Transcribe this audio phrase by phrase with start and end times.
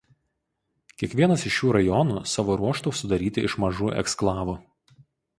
[1.01, 4.57] Kiekvienas iš šių rajonų savo ruožtu sudaryti iš mažų eksklavų.